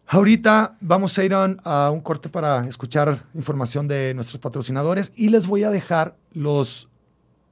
[0.08, 5.48] Ahorita vamos a ir a, un corte para escuchar información de nuestros patrocinadores y les
[5.48, 6.90] voy a dejar los,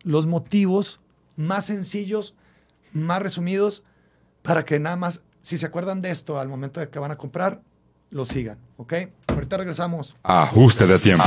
[0.04, 1.00] los motivos
[1.38, 2.36] más sencillos,
[2.94, 3.84] más resumidos,
[4.42, 7.18] para que nada más, si se acuerdan de esto al momento de que van a
[7.18, 7.62] comprar,
[8.12, 8.94] lo sigan, ¿ok?
[9.30, 10.18] Ahorita regresamos.
[10.24, 11.24] Ajuste de tiempo.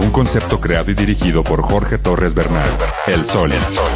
[0.00, 2.70] Un concepto creado y dirigido por Jorge Torres Bernal.
[3.06, 3.52] El Sol.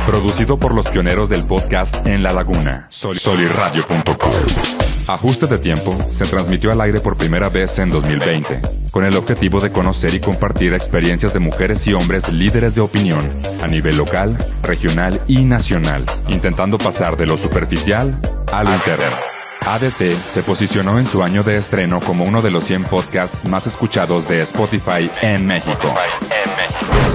[0.07, 2.87] Producido por los pioneros del podcast En la Laguna.
[2.91, 4.82] Sol Soliradio.com.
[5.07, 8.61] Ajuste de tiempo se transmitió al aire por primera vez en 2020,
[8.91, 13.43] con el objetivo de conocer y compartir experiencias de mujeres y hombres líderes de opinión
[13.61, 18.19] a nivel local, regional y nacional, intentando pasar de lo superficial
[18.53, 19.33] a lo interno.
[19.67, 23.67] ADT se posicionó en su año de estreno como uno de los 100 podcasts más
[23.67, 25.95] escuchados de Spotify en México.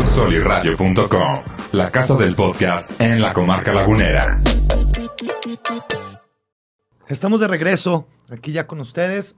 [0.08, 1.39] Soliradio.com,
[1.73, 4.38] la casa del podcast en la comarca lagunera.
[7.10, 9.36] Estamos de regreso aquí ya con ustedes,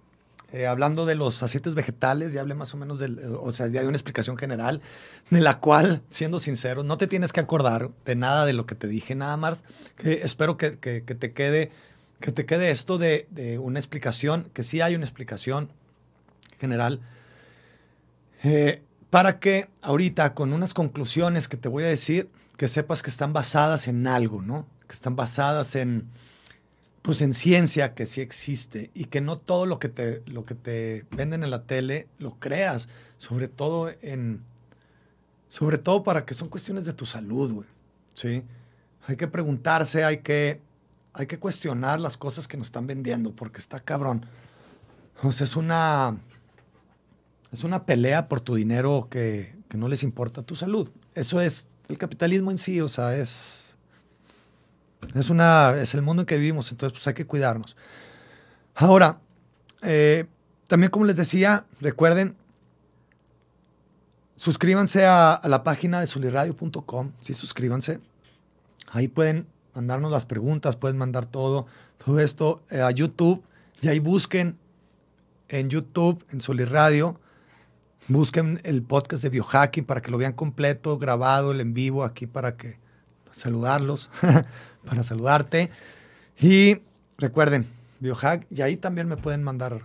[0.52, 2.34] eh, hablando de los aceites vegetales.
[2.34, 4.82] Ya hablé más o menos del, o sea, ya hay una explicación general,
[5.30, 8.74] de la cual, siendo sincero, no te tienes que acordar de nada de lo que
[8.74, 9.64] te dije, nada más.
[9.98, 11.72] Que espero que, te quede,
[12.20, 13.28] que te quede esto de,
[13.62, 15.72] una explicación, que sí hay una explicación
[16.60, 17.02] general.
[18.44, 23.12] Eh, para que ahorita, con unas conclusiones que te voy a decir, que sepas que
[23.12, 24.66] están basadas en algo, ¿no?
[24.88, 26.10] Que están basadas en
[27.02, 30.56] pues en ciencia que sí existe y que no todo lo que te, lo que
[30.56, 34.44] te venden en la tele lo creas, sobre todo en,
[35.48, 37.68] sobre todo para que son cuestiones de tu salud, güey,
[38.14, 38.44] ¿sí?
[39.08, 40.62] Hay que preguntarse, hay que,
[41.14, 44.26] hay que cuestionar las cosas que nos están vendiendo, porque está cabrón.
[45.24, 46.18] O sea, es una,
[47.52, 50.90] es una pelea por tu dinero que, que no les importa tu salud.
[51.16, 53.69] Eso es el capitalismo en sí, o sea, es
[55.16, 57.76] es, una, es el mundo en que vivimos, entonces pues hay que cuidarnos.
[58.76, 59.20] Ahora,
[59.82, 60.26] eh,
[60.68, 62.36] también como les decía, recuerden,
[64.36, 68.00] suscríbanse a, la página de soliradio.com, sí, suscríbanse.
[68.92, 71.68] Ahí pueden mandarnos las preguntas, pueden mandar todo,
[72.04, 73.44] todo esto eh, a YouTube
[73.82, 74.58] y ahí busquen
[75.48, 77.20] en YouTube, en Soliradio,
[78.10, 82.26] Busquen el podcast de biohacking para que lo vean completo, grabado, el en vivo aquí
[82.26, 82.80] para que
[83.32, 84.10] saludarlos,
[84.86, 85.70] para saludarte.
[86.40, 86.82] Y
[87.18, 87.68] recuerden,
[88.00, 89.84] biohack, y ahí también me pueden mandar,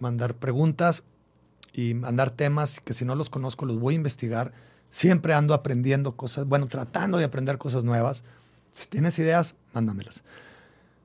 [0.00, 1.04] mandar preguntas
[1.72, 4.52] y mandar temas que si no los conozco los voy a investigar.
[4.90, 8.24] Siempre ando aprendiendo cosas, bueno, tratando de aprender cosas nuevas.
[8.72, 10.22] Si tienes ideas, mándamelas.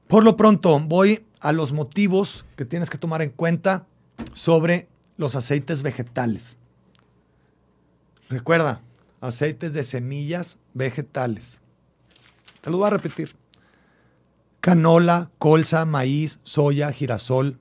[0.07, 3.85] Por lo pronto, voy a los motivos que tienes que tomar en cuenta
[4.33, 6.57] sobre los aceites vegetales.
[8.29, 8.81] Recuerda,
[9.21, 11.59] aceites de semillas vegetales.
[12.67, 13.33] Te lo voy a repetir.
[14.59, 17.57] Canola, colza, maíz, soya, girasol.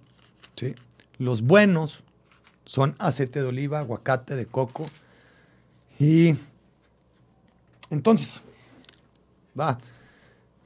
[0.57, 0.75] ¿sí?
[1.19, 2.03] Los buenos
[2.65, 4.91] son aceite de oliva, aguacate, de coco.
[6.01, 6.35] Y
[7.91, 8.43] entonces,
[9.57, 9.79] va.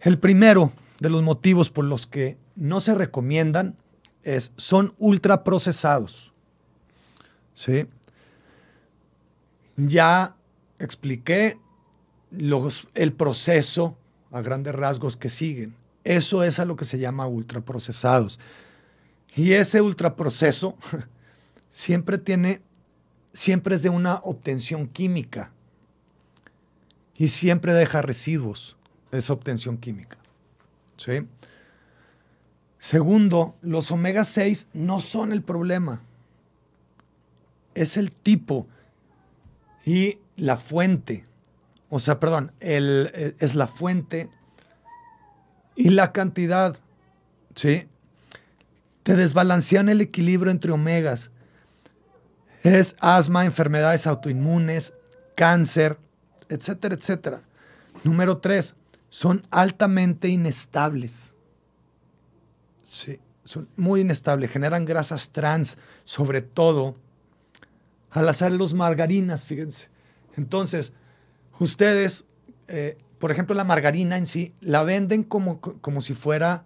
[0.00, 3.76] El primero de los motivos por los que no se recomiendan
[4.22, 6.32] es, son ultraprocesados.
[7.54, 7.86] ¿Sí?
[9.76, 10.34] Ya
[10.78, 11.58] expliqué
[12.30, 13.98] los, el proceso
[14.30, 15.74] a grandes rasgos que siguen.
[16.04, 18.38] Eso es a lo que se llama ultraprocesados.
[19.34, 20.76] Y ese ultraproceso
[21.70, 22.62] siempre tiene,
[23.32, 25.52] siempre es de una obtención química.
[27.16, 28.76] Y siempre deja residuos
[29.12, 30.16] esa obtención química.
[30.96, 31.26] ¿Sí?
[32.78, 36.02] Segundo, los omega 6 no son el problema.
[37.74, 38.66] Es el tipo
[39.84, 41.26] y la fuente.
[41.90, 44.30] O sea, perdón, el, es la fuente
[45.74, 46.76] y la cantidad.
[47.54, 47.88] ¿Sí?
[49.02, 51.30] Te desbalancean el equilibrio entre omegas.
[52.62, 54.92] Es asma, enfermedades autoinmunes,
[55.34, 55.98] cáncer,
[56.48, 57.42] etcétera, etcétera.
[58.04, 58.74] Número tres,
[59.08, 61.34] son altamente inestables.
[62.88, 66.96] Sí, son muy inestables, generan grasas trans, sobre todo
[68.10, 69.88] al hacer los margarinas, fíjense.
[70.36, 70.92] Entonces,
[71.60, 72.24] ustedes,
[72.68, 76.64] eh, por ejemplo, la margarina en sí, la venden como, como si fuera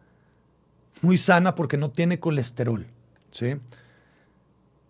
[1.03, 2.87] muy sana porque no tiene colesterol.
[3.31, 3.57] ¿sí?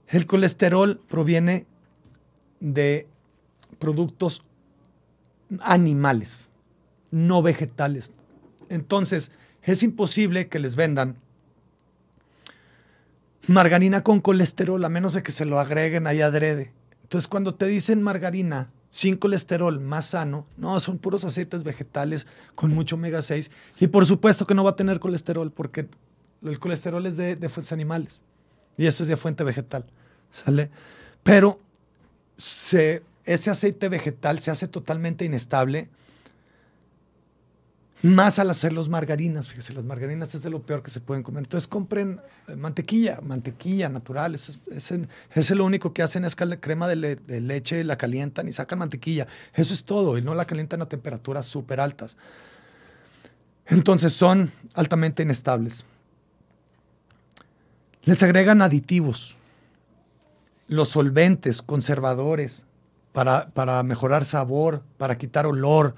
[0.09, 1.67] El colesterol proviene
[2.61, 3.09] de
[3.79, 4.45] productos
[5.61, 6.49] animales,
[7.11, 8.13] no vegetales.
[8.69, 9.31] Entonces,
[9.63, 11.17] es imposible que les vendan
[13.47, 16.73] margarina con colesterol, a menos de que se lo agreguen ahí adrede.
[17.03, 22.73] Entonces, cuando te dicen margarina sin colesterol, más sano, no, son puros aceites vegetales con
[22.73, 23.51] mucho omega 6.
[23.81, 25.89] Y por supuesto que no va a tener colesterol, porque
[26.45, 28.23] el colesterol es de, fuentes animales
[28.79, 29.85] y esto es de fuente vegetal.
[30.31, 30.71] ¿Sale?
[31.25, 31.59] Pero
[32.37, 35.89] se, ese aceite vegetal se hace totalmente inestable
[38.05, 39.49] más al hacer los margarinas.
[39.49, 41.45] Fíjese, las margarinas es de lo peor que se pueden comer.
[41.45, 44.35] Entonces compren eh, mantequilla, mantequilla natural.
[44.35, 44.53] Ese
[45.35, 49.27] es, lo único que hacen es crema de, leche la calientan y sacan mantequilla.
[49.55, 52.17] Eso es todo y no la calientan a temperaturas súper altas.
[53.67, 55.85] Entonces son altamente inestables.
[58.03, 59.39] Les agregan aditivos,
[60.69, 62.65] los solventes, conservadores,
[63.13, 65.95] para, para mejorar sabor, para quitar olor.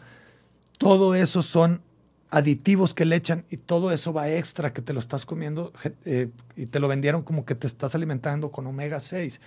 [0.79, 1.83] Todo eso son
[2.31, 5.73] aditivos que le echan y todo eso va extra que te lo estás comiendo
[6.05, 9.41] eh, y te lo vendieron como que te estás alimentando con omega 6.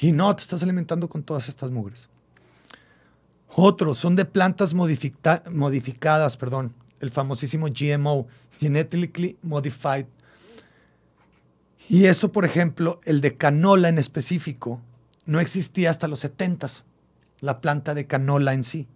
[0.00, 2.08] Y no, te estás alimentando con todas estas mugres.
[3.54, 8.26] Otros son de plantas modificadas, perdón, el famosísimo GMO,
[8.58, 10.06] Genetically Modified.
[11.88, 14.82] Y eso, por ejemplo, el de canola en específico,
[15.24, 16.68] no existía hasta los 70
[17.40, 18.88] la planta de canola en sí.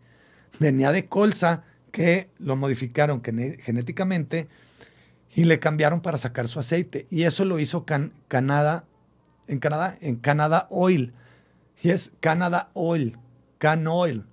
[0.58, 4.48] Venía de colza, que lo modificaron genéticamente
[5.34, 7.06] y le cambiaron para sacar su aceite.
[7.10, 7.84] Y eso lo hizo
[8.28, 8.84] Canadá,
[9.46, 11.12] en Canadá, en Canadá Oil.
[11.82, 13.16] Y es Canada Oil,
[13.58, 14.26] Can Oil,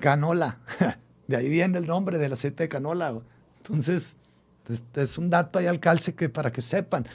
[0.00, 0.58] canola.
[1.26, 3.14] De ahí viene el nombre del aceite de canola.
[3.58, 4.16] Entonces,
[4.94, 7.06] es un dato ahí al calce que para que sepan.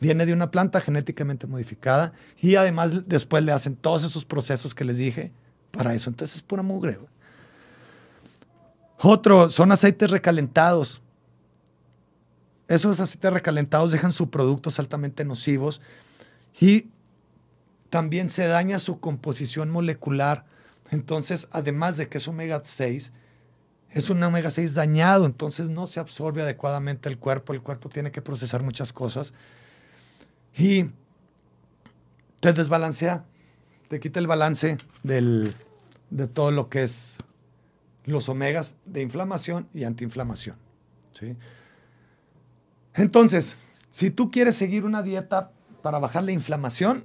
[0.00, 4.84] Viene de una planta genéticamente modificada y además después le hacen todos esos procesos que
[4.84, 5.32] les dije
[5.70, 6.08] para eso.
[6.08, 6.98] Entonces es pura mugre.
[9.00, 11.00] Otro, son aceites recalentados.
[12.66, 15.80] Esos aceites recalentados dejan subproductos altamente nocivos
[16.60, 16.88] y
[17.90, 20.44] también se daña su composición molecular.
[20.90, 23.12] Entonces, además de que es omega 6,
[23.90, 27.52] es un omega 6 dañado, entonces no se absorbe adecuadamente el cuerpo.
[27.52, 29.32] El cuerpo tiene que procesar muchas cosas
[30.56, 30.90] y
[32.40, 33.24] te desbalancea,
[33.88, 37.18] te quita el balance de todo lo que es
[38.08, 40.56] los omegas de inflamación y antiinflamación.
[41.12, 41.36] ¿sí?
[42.94, 43.54] Entonces,
[43.90, 45.50] si tú quieres seguir una dieta
[45.82, 47.04] para bajar la inflamación,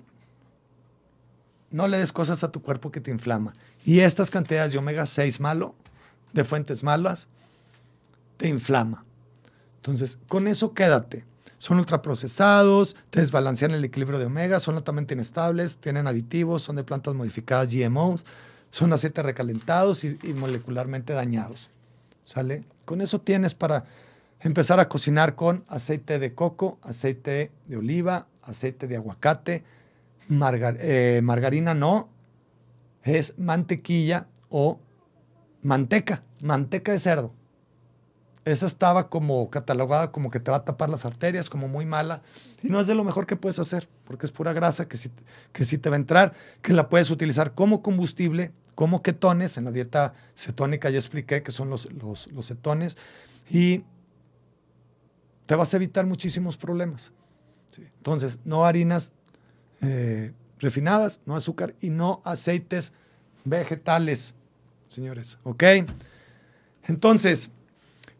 [1.72, 3.54] no le des cosas a tu cuerpo que te inflama.
[3.84, 5.76] Y estas cantidades de omega 6 malo,
[6.32, 7.28] de fuentes malas,
[8.38, 9.06] te inflama.
[9.78, 11.26] Entonces, con eso quédate.
[11.58, 16.84] Son ultraprocesados, te desbalancean el equilibrio de omega, son altamente inestables, tienen aditivos, son de
[16.84, 18.26] plantas modificadas GMOs,
[18.74, 21.70] son aceites recalentados y, molecularmente dañados.
[22.26, 22.64] ¿Sale?
[22.86, 23.86] Con eso tienes para
[24.40, 29.64] empezar a cocinar con aceite de coco, aceite de oliva, aceite de aguacate,
[30.28, 32.10] eh, margarina no,
[33.04, 34.80] es mantequilla o
[35.62, 37.32] manteca, manteca de cerdo.
[38.44, 42.24] Esa estaba como catalogada como que te va a tapar las arterias, como muy mala.
[42.64, 45.12] Y no es de lo mejor que puedes hacer, porque es pura grasa que sí,
[45.52, 49.58] que sí te va a entrar, que la puedes utilizar como combustible, como ketones.
[49.58, 52.98] En la dieta cetónica ya expliqué que son los, los, los cetones.
[53.50, 53.84] Y
[55.46, 57.12] te vas a evitar muchísimos problemas.
[57.78, 59.14] Entonces, no harinas
[59.82, 62.94] eh, refinadas, no azúcar y no aceites
[63.44, 64.36] vegetales,
[64.88, 65.38] señores.
[65.44, 65.64] ¿Ok?
[66.88, 67.50] Entonces,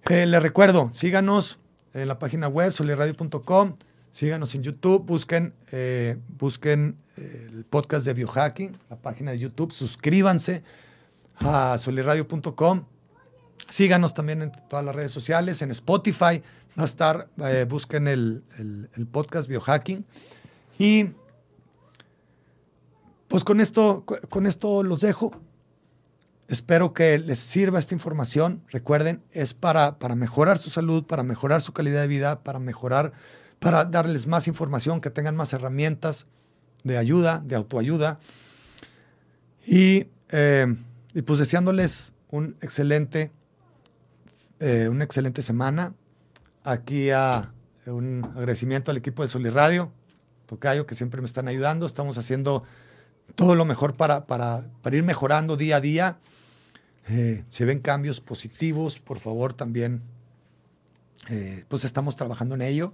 [0.10, 1.60] eh, les recuerdo, síganos
[1.94, 3.76] en la página web soliradio.com,
[4.14, 10.64] síganos en YouTube, busquen, eh, busquen el podcast de biohacking, la página de YouTube, suscríbanse
[11.40, 12.86] a soliradio.com,
[13.70, 16.44] síganos también en todas las redes sociales, en Spotify,
[16.78, 20.06] va a estar, eh, busquen el, el, podcast biohacking
[20.78, 21.10] y
[23.28, 25.32] pues con esto, con esto los dejo.
[26.48, 28.62] Espero que les sirva esta información.
[28.70, 33.14] Recuerden, es para, para mejorar su salud, para mejorar su calidad de vida, para mejorar,
[33.64, 36.26] para darles más información, que tengan más herramientas
[36.84, 38.20] de ayuda, de autoayuda.
[39.66, 40.76] Y, eh,
[41.26, 43.32] pues deseándoles un excelente,
[44.60, 45.94] eh, una excelente semana.
[46.66, 47.54] Aquí a
[47.86, 49.94] un agradecimiento al equipo de Soliradio,
[50.46, 51.86] Tocayo, que siempre me están ayudando.
[51.86, 52.64] Estamos haciendo
[53.36, 56.18] todo lo mejor para, para, ir mejorando día a día.
[57.08, 60.02] Eh, si ven cambios positivos, por favor también,
[61.30, 62.94] eh, pues estamos trabajando en ello.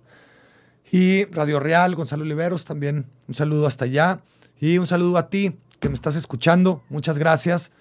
[0.91, 4.21] Y Radio Real, Gonzalo Oliveros, también un saludo hasta allá.
[4.59, 6.83] Y un saludo a ti que me estás escuchando.
[6.89, 7.71] Muchas gracias.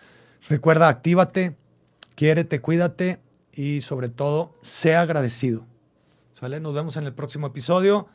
[0.48, 1.56] Recuerda, actívate,
[2.14, 3.20] quiérete, cuídate
[3.52, 5.66] y sobre todo, sea agradecido.
[6.32, 6.60] ¿Sale?
[6.60, 8.08] Nos vemos en el próximo episodio.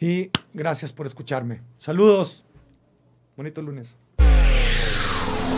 [0.00, 1.62] Y gracias por escucharme.
[1.78, 2.44] Saludos.
[3.36, 3.98] Bonito lunes.